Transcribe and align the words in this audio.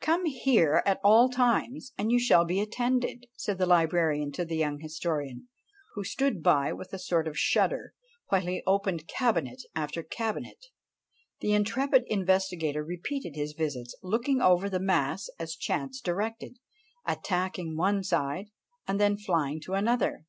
come 0.00 0.24
here 0.24 0.82
at 0.86 0.98
all 1.04 1.28
times, 1.28 1.92
and 1.98 2.10
you 2.10 2.18
shall 2.18 2.46
be 2.46 2.58
attended!" 2.58 3.26
said 3.36 3.58
the 3.58 3.66
librarian 3.66 4.32
to 4.32 4.42
the 4.42 4.56
young 4.56 4.80
historian, 4.80 5.46
who 5.92 6.02
stood 6.02 6.42
by 6.42 6.72
with 6.72 6.90
a 6.94 6.98
sort 6.98 7.28
of 7.28 7.38
shudder, 7.38 7.92
while 8.28 8.40
he 8.40 8.62
opened 8.66 9.06
cabinet 9.06 9.60
after 9.76 10.02
cabinet. 10.02 10.68
The 11.40 11.52
intrepid 11.52 12.04
investigator 12.06 12.82
repeated 12.82 13.36
his 13.36 13.52
visits, 13.52 13.94
looking 14.02 14.40
over 14.40 14.70
the 14.70 14.80
mass 14.80 15.28
as 15.38 15.54
chance 15.54 16.00
directed, 16.00 16.58
attacking 17.04 17.76
one 17.76 18.02
side, 18.02 18.46
and 18.88 18.98
then 18.98 19.18
flying 19.18 19.60
to 19.64 19.74
another. 19.74 20.24